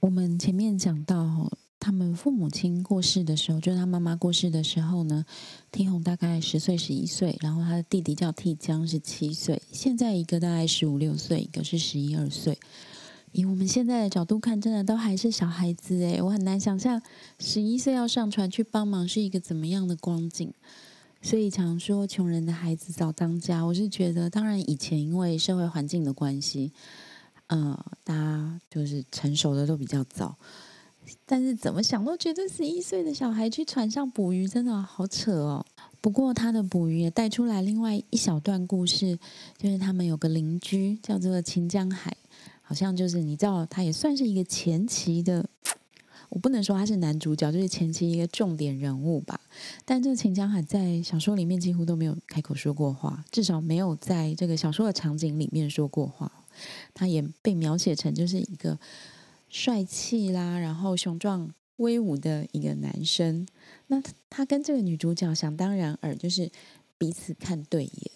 [0.00, 5.24] 我们前面讲到，他们父母亲过世的时候，就是他妈妈过世的时候呢，
[5.70, 12.58] 天红大概十岁、十一岁，然后他的弟弟叫替江是七岁，现在一个大概十五六岁，一个是十一二岁。
[13.32, 17.00] 以我们现在的角度看，真的都还是小孩子诶，我很难想象
[17.38, 20.52] 十一岁要上船去帮忙是一个怎么样的光景。
[21.24, 26.72] 所以常说穷人的孩子早当家，我是觉得，当然以前因为社会环境的关系，
[27.46, 30.36] 呃，大家就是成熟的都比较早。
[31.24, 35.64] 但是怎么想都觉得十一岁的小孩去船上捕鱼真的好扯哦。
[36.00, 39.16] 不过他的捕鱼也带出来另外一小段故事，
[39.56, 42.16] 就是他们有个邻居叫做秦江海。
[42.62, 45.48] 好像就是你知道，他也算是一个前期的，
[46.32, 49.38] 我不能说他是男主角，就是前期一个重点人物吧。
[49.84, 56.32] 但这个秦江海在小说里面几乎都没有开口说过话，至少没有在这个小说的场景里面说过话。
[56.94, 58.78] 他也被描写成就是一个
[59.50, 63.46] 帅气啦，然后雄壮威武的一个男生。
[63.88, 66.50] 那他跟这个女主角想当然尔，就是
[66.96, 68.10] 彼此看对眼，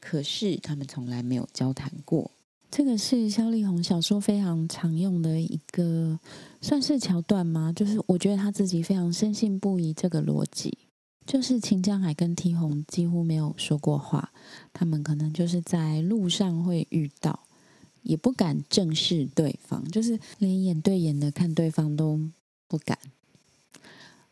[0.00, 2.30] 可是他们从来没有交谈过。
[2.70, 6.18] 这个是肖丽红小说非常常用的一个，
[6.60, 7.72] 算是桥段吗？
[7.74, 10.76] 就是我觉得他自己非常深信不疑这个逻辑，
[11.26, 14.30] 就是秦江海跟 T 红几乎没有说过话，
[14.72, 17.40] 他们可能就是在路上会遇到，
[18.02, 22.20] 也不敢正视对方，就是连眼对眼的看对方都
[22.68, 22.98] 不敢。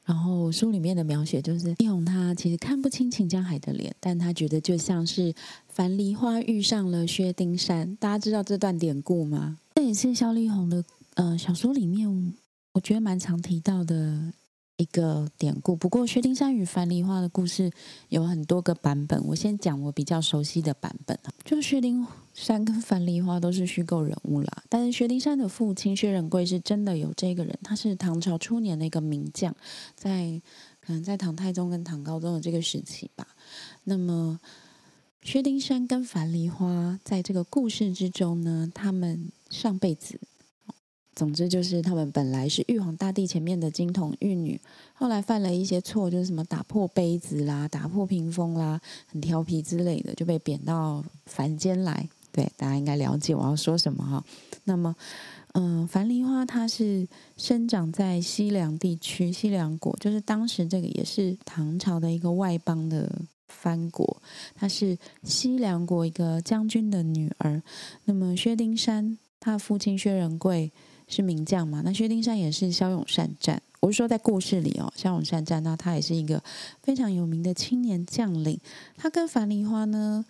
[0.07, 5.35] 然后书里面的描写就是，丽红她其实看不清秦江海的脸，但她觉得就像是
[5.69, 7.97] 樊梨花遇上了薛丁山。
[7.97, 9.59] 大家知道这段典故吗？
[9.75, 12.35] 这也是肖丽红的呃小说里面，
[12.73, 14.33] 我觉得蛮常提到的。
[14.77, 17.71] 一个典故，不过薛丁山与樊梨花的故事
[18.11, 19.23] 有很多个版本。
[19.27, 24.63] 我先讲我比较熟悉的版本就薛丁山跟樊梨花都是虚构人物啦。
[24.69, 29.57] 但是薛丁山的父亲薛仁贵是真的有这个人，他是唐朝初年的一个名将，
[29.95, 30.43] 在
[30.81, 33.27] 可能在唐太宗跟唐高宗的这个时期吧。
[33.85, 34.39] 那么
[35.23, 40.21] 薛丁山跟樊梨花在这个故事之中呢，他们上辈子。
[41.17, 44.61] 总之就是，他们本来是玉皇大帝前面的金童玉女，
[44.93, 52.07] 后来犯了一些错，就是什么打破杯子啦、打破屏风啦、很调皮之类的，就被贬到凡间来。
[52.31, 54.23] 对，大家应该了解我要说什么哈。
[54.65, 54.95] 那么，
[55.55, 63.11] 嗯，樊梨花它是生长在西凉地区，西凉国就是当时这个也是唐朝的一个外邦的
[63.49, 64.21] 藩国，
[64.55, 67.63] 她是西凉国一个将军的女儿。
[68.05, 70.71] 那么薛丁山他父亲薛仁贵。
[71.09, 71.83] 是名将嘛？
[71.85, 73.63] 那薛丁山也是骁勇善战。
[73.81, 76.43] 我是说，在故事里哦，骁勇善战，那他也是一个
[76.83, 78.59] 非常有名的青年将领。
[78.97, 80.25] 他跟樊梨花呢，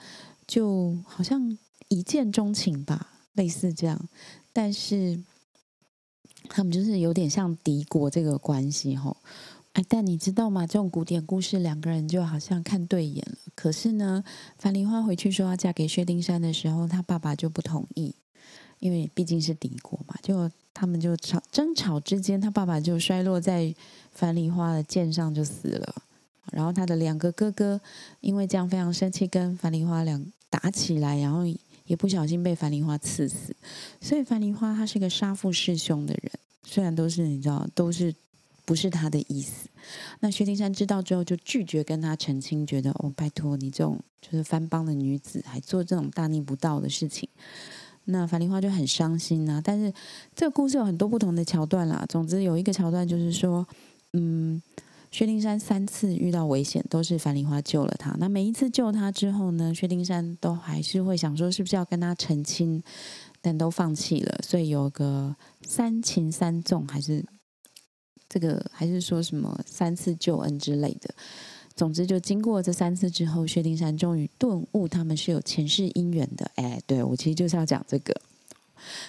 [0.46, 1.56] 就好像
[1.88, 4.08] 一见钟情吧，类似这样。
[4.52, 5.22] 但是
[6.48, 9.16] 他们就是有点像敌国这个关系吼。
[9.72, 10.66] 哎，但你知道吗？
[10.66, 13.38] 这种古典故事，两个人就好像看对眼了。
[13.54, 14.22] 可是呢，
[14.58, 18.14] 樊梨花回去说要嫁给薛丁山的时候，他爸爸就不同意。
[18.86, 23.74] 因为毕竟是敌国嘛，就他们就吵争吵之间，他爸爸就摔落在
[24.12, 25.94] 樊梨花的剑上就死了。
[26.52, 27.80] 然后他的两个哥哥
[28.20, 31.40] 因为这样非常生气，跟樊梨花两打起来，然后
[31.86, 33.56] 也不小心被樊梨花刺死。
[34.00, 36.30] 所以樊梨花他是个杀父弑兄的人，
[36.62, 38.14] 虽然都是你知道都是
[38.64, 39.68] 不是他的意思。
[40.20, 47.28] 那薛丁山知道之后就拒绝跟他成亲，觉得哦拜托你这种就是藩帮的女子还做这种大逆不道的事情。
[48.06, 49.92] 那樊梨花就很伤心呐，但是
[50.34, 52.04] 这个故事有很多不同的桥段啦。
[52.08, 53.66] 总之有一个桥段就是说，
[54.12, 54.62] 嗯，
[55.10, 58.14] 薛丁山三次遇到危险，都是樊梨花救了他。
[58.18, 62.82] 那每一次救他之后呢，薛丁山都还是会想说是不是要跟他成亲，
[63.42, 64.38] 但都放弃了。
[64.42, 67.24] 所以有个三擒三纵，还是
[68.28, 71.14] 这个还是说什么三次救恩之类的。
[71.76, 76.50] 总之，就经过这三次之后，薛丁山终于顿悟，他们是有前世姻缘的。
[76.54, 78.18] 哎，对我其实就是要讲这个，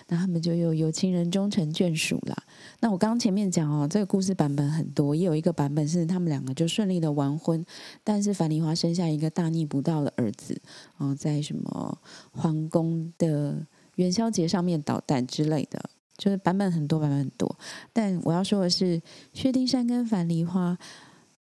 [0.09, 2.43] 那他们就有有情人终成眷属了。
[2.81, 7.65] 那我刚刚前面讲哦，这个故事版本很多，也有一个版本是他们两个就顺利的完婚，
[8.03, 10.61] 但是樊梨花生下一个大逆不道的儿子，
[10.97, 11.97] 然后在什么
[12.31, 17.57] 皇宫的元宵节上面捣蛋之类的，就是版本很多，版本很多。
[17.93, 19.01] 但我要说的是，
[19.33, 20.77] 薛丁山跟樊梨花。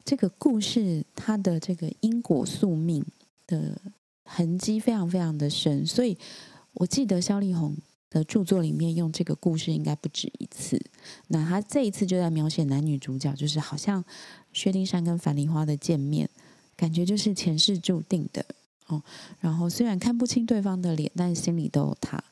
[0.05, 3.03] 这个故事它的这个因果宿命
[3.47, 3.81] 的
[4.25, 6.17] 痕迹非常非常的深，所以
[6.75, 7.75] 我记得萧丽红
[8.11, 10.79] 的著作里面用这个故事应该不止一次。
[11.29, 14.05] 那他这一次就在描写男女主角，就是好像
[14.53, 16.29] 薛丁山跟樊梨花的见面，
[16.77, 18.45] 感觉就是前世注定的
[18.89, 19.03] 哦。
[19.41, 22.23] 然后虽然看不清对方的脸，但心里都有他。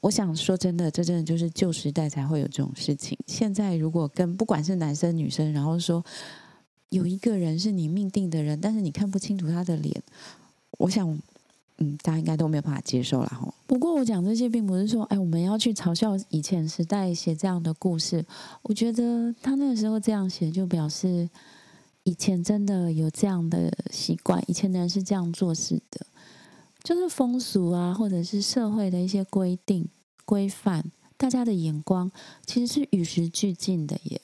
[0.00, 3.18] 我想说真的，这真的就是旧时代才会有这种事情。
[3.26, 6.02] 现在如果跟不管是男生女生，然后说。
[6.90, 10.02] 有一个人是你命定的人，但是你看不清楚他的脸，
[10.78, 11.06] 我想，
[11.78, 13.52] 嗯，大家应该都没有办法接受了哈。
[13.66, 18.24] 不过我讲这些并不是说，哎，我们要去嘲笑以前时代写这样的故事。
[18.62, 21.28] 我觉得他那个时候这样写，就表示
[22.04, 26.06] 以前真的有这样的习惯，以前的人是这样做事的，
[26.82, 29.86] 就是风俗啊，或者是社会的一些规定
[30.24, 32.10] 规范，大家的眼光
[32.46, 34.20] 其实是与时俱进的耶。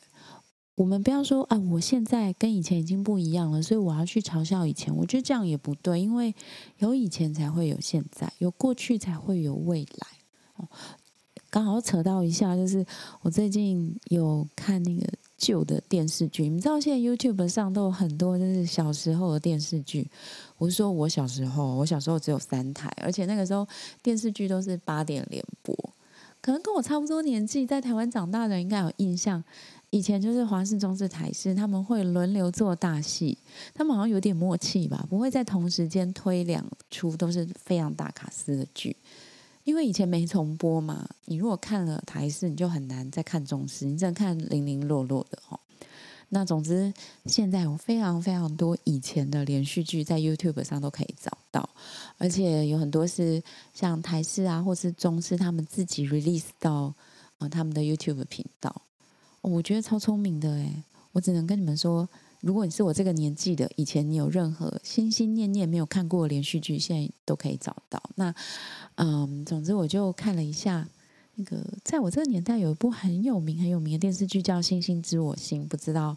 [0.76, 4.94] 我们不要说啊，我现在跟以前已经不一样了，所以我要去嘲笑以前。
[4.94, 6.34] 我觉得这样也不对，因为
[6.78, 10.06] 有以前才会有现在，有过去才会有未来。
[10.56, 10.68] 哦，
[11.48, 12.84] 刚好扯到一下，就是
[13.22, 15.06] 我最近有看那个
[15.38, 20.10] 旧的电视剧，你知道现在 YouTube 上都有很多就是小时候的电视剧。
[20.58, 23.64] 我是说我小时候，我小时候只有三台，而且那个时候
[24.02, 25.72] 电视剧都是八点连播，
[26.40, 29.44] 可能跟我差不多年纪，在台湾长大的应该有印象。
[29.94, 33.38] 以前就是华视、中视、台视，他们会轮流做大戏，
[33.72, 38.96] 他们好像有点默契吧，不会在同时间推两出都是非常大卡司的剧，
[39.62, 41.08] 因为以前没重播嘛。
[41.26, 45.60] 你如果看了台视，你就很难再看中视，你只能看零零落落的哦。
[46.30, 46.92] 那总之，
[47.26, 51.70] 现在有非常非常多以前的连续剧在 YouTube 上都可以找到，
[52.18, 53.40] 而且有很多是
[53.72, 56.92] 像台视啊，或是中视他们自己 release 到
[57.38, 58.82] 呃他们的 YouTube 频道。
[59.44, 60.82] 我觉得超聪明的诶，
[61.12, 62.08] 我只能跟你们说，
[62.40, 68.02] 如果你是我这个年纪的，以前你有任何心心念念没有看过的连续剧，现在都可以找到。
[68.16, 68.34] 那
[68.96, 70.88] 嗯，总之我就看了一下。
[71.36, 76.16] 那个，在我这个年代，有一部很有名、很有名的电视剧叫《星星知我心》，不知道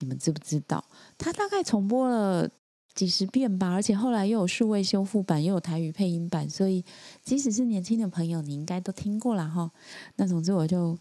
[0.00, 0.84] 你们知不知道？
[1.16, 2.50] 它大概重播了
[2.92, 6.84] 几十遍吧，而且后来又有数位修复版，又有台语配音版，所以
[7.22, 9.70] 即使是年轻的朋友，你应该都听过了哈。
[10.16, 10.98] 那总之，我就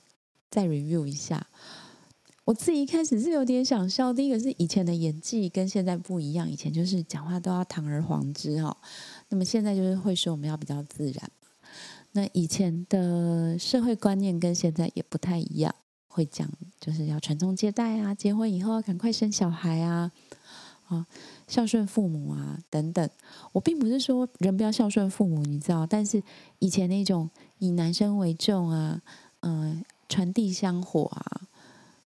[0.50, 1.46] 再 review 一下。
[2.46, 8.76] 我自己一开始是有点想笑，第一个是以前的演技跟现在不一样，以前就是讲话都要堂而皇之哈，
[9.30, 11.30] 那么现在就是会说我们要比较自然。
[12.14, 15.74] 那以前的社会观念跟现在也不太一样，
[16.08, 20.12] 会讲就是要传宗接代啊，结婚以后要赶快生小孩啊，
[20.88, 21.06] 啊，
[21.48, 23.08] 孝顺父母啊等等。
[23.52, 26.24] 我并不是说人不要孝顺父母，你知道，但是
[26.58, 27.30] 以前那种
[27.60, 29.00] 以男生为重啊，
[29.42, 31.48] 嗯，传递香火啊，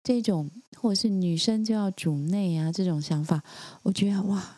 [0.04, 3.44] 这种或者是女生就要主内啊这种想法，
[3.84, 4.58] 我觉得哇，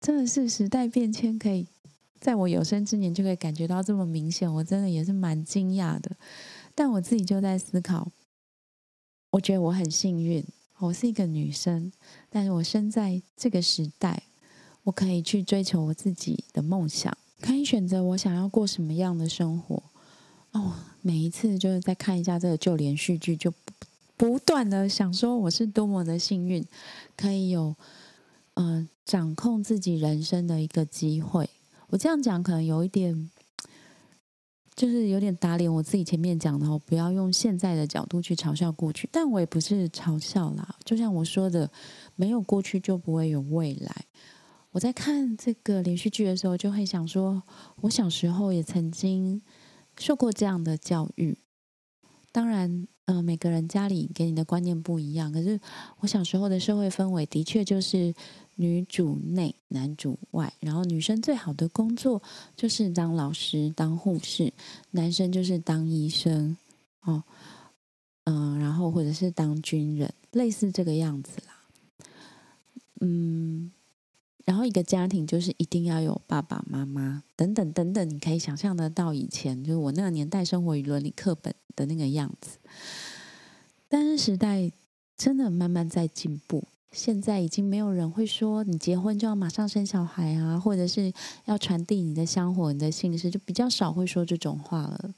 [0.00, 1.68] 真的是时代变迁可以。
[2.18, 6.16] 在我有生之年就可以感觉到这么明显，我真的也是蛮惊讶的。
[6.74, 8.10] 但我自己就在思考，
[9.30, 10.44] 我觉得我很幸运，
[10.78, 11.92] 我是一个女生，
[12.30, 14.24] 但是我生在这个时代，
[14.84, 19.82] 我可以去追求我自己的梦想，可以选择我想要过什么样的生活。
[20.52, 20.74] 哦，
[21.06, 23.54] 每一次就是在看一下这个旧连续剧，就
[24.16, 26.66] 不断的想说我是多么的幸运，
[27.16, 27.76] 可以有
[28.54, 31.48] 嗯掌控自己人生的一个机会。
[31.90, 33.30] 我这样讲可能有一点，
[34.74, 39.08] 就是有点打脸我自己前面讲的哦，不要用现在的角度去嘲笑过去。
[39.12, 41.70] 但我也不是嘲笑啦，就像我说的，
[42.16, 43.94] 没有过去就不会有未来。
[44.72, 47.40] 我在看这个连续剧的时候，就会想说，
[47.82, 49.40] 我小时候也曾经
[49.98, 51.38] 受过这样的教育。
[52.32, 55.60] 当然，嗯，每个人家里给你的观念不一样，可是
[56.00, 58.14] 我小时候的社会氛围的确就是。
[58.58, 62.22] 女主内，男主外，然后女生最好的工作
[62.56, 64.50] 就是当老师、当护士，
[64.92, 66.56] 男生就是当医生，
[67.02, 67.22] 哦，
[68.24, 71.54] 嗯，然后或者是当军人，类似这个样子啦。
[73.02, 73.70] 嗯，
[74.46, 82.56] 然后一个家庭就是一定要有爸爸妈妈等等等等，你可以想象得到以前就是我那个年代生活与伦理课本的那个样子，
[83.88, 84.70] 但是时代
[85.16, 86.64] 真的慢慢在进步。
[86.92, 91.12] 现在已经没有人会说你结婚就要马上生小孩啊，或者是
[91.44, 95.14] 要传递你的香火、你的姓氏，就比较少会说这种话了。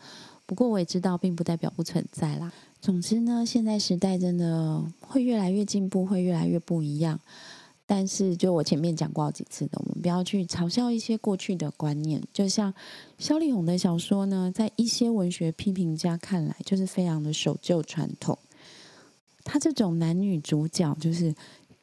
[0.46, 2.50] 不过我也知道，并不代表不存在啦。
[2.80, 7.20] 总之呢，现在时代真的会越来越进步，会越来越不一样。
[7.88, 12.22] 但是，就我前面讲过好几次的，我们不要去嘲笑一些过去的观念。
[12.32, 12.72] 就像
[13.18, 18.38] 萧丽红的小说呢，在一些文学批评家看来，就是非常的守旧传统。
[19.42, 21.34] 他这种男女主角就是。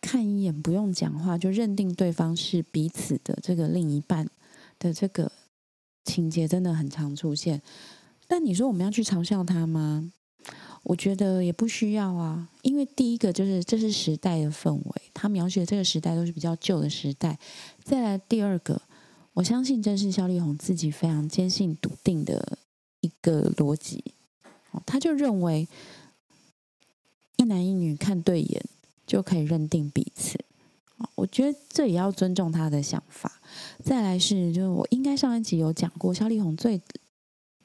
[0.01, 4.30] 看一眼不用讲话就认定对方是彼此的这个另一半
[4.78, 5.32] 的这个
[6.03, 7.60] 情节真的很常出现，
[8.28, 10.12] 但你说我们要去嘲笑他吗？
[10.86, 17.38] 我觉得也不需要啊，因为第一个就是这是时代的氛围，他描写的这个时代都是比较旧的时代。
[17.84, 18.82] 再来第二个，
[19.34, 22.58] 我相信这是肖丽红自己非常坚信笃定的
[23.02, 24.04] 一个逻辑，
[24.86, 25.68] 他就认为
[27.36, 28.64] 一男一女看对眼。
[29.08, 30.36] 就可以认定彼此，
[31.14, 33.40] 我觉得这也要尊重他的想法。
[33.84, 36.82] 再来是，就是我应该上一集有讲过，肖丽红最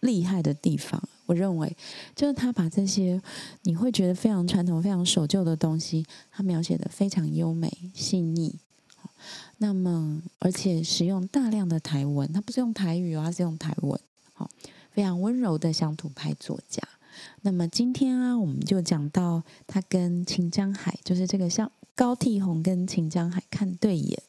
[0.00, 1.76] 厉害的地方，我认为
[2.14, 3.20] 就是他把这些
[3.62, 8.58] 你会觉得非常传统、非常守旧的东西，他描写的非常优美细腻。
[9.58, 14.00] 那么，而且使用大量的台文，他不是用台语哦，他是用台文，
[14.32, 14.48] 好，
[14.90, 16.82] 非常温柔的乡土派作家。
[17.42, 24.22] 那么今天啊，我们就讲到他跟秦江海，就是这个像高替红跟秦江海看对眼。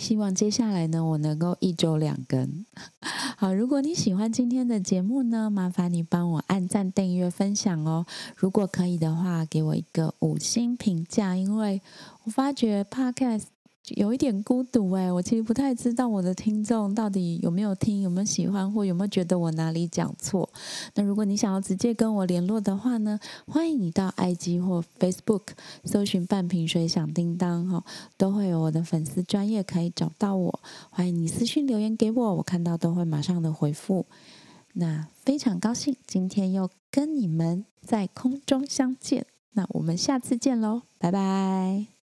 [0.00, 2.64] 希望接下来呢，我能够一周两更。
[3.36, 8.06] 好，如果你喜欢今天的节目呢，麻烦你帮我按赞、订阅、分享哦。
[8.34, 11.82] 如果可以的话，给我一个五星评价，因为
[12.24, 13.59] 我发觉 Podcast。
[13.96, 20.48] 有一点孤独哎，我其实不太知道我的听众到底有没有听，有没有喜欢，或有没有觉得我哪里讲错。
[20.94, 25.42] 那如果你想要直接跟我联络的话呢，欢迎你到 IG 或 Facebook
[25.84, 27.84] 搜寻“半瓶水响叮当”哈，
[28.16, 30.60] 都会有我的粉丝专业可以找到我。
[30.90, 34.06] 欢迎你私信留言给我，我看到都会马上的回复。
[34.72, 39.26] 那非常高兴今天又跟你们在空中相见。
[39.52, 41.99] 那我们下次见喽，拜拜。